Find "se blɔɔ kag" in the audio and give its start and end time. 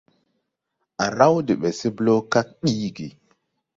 1.79-2.47